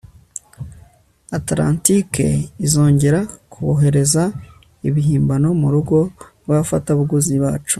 Atlantike 1.37 2.27
izongera 2.65 3.19
kohereza 3.51 4.23
ibihimbano 4.87 5.47
murugo 5.61 5.97
rwabafatabuguzi 6.41 7.35
bacu 7.43 7.69